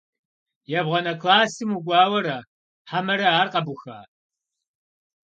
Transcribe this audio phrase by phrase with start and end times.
[0.77, 2.37] Ебгъуанэ классым укӏуауэра
[2.89, 3.99] хьэмэрэ ар къэбуха?